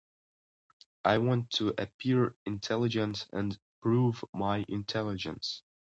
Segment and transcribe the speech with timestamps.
[1.05, 5.61] I want to appear intelligent and prove my intelligence.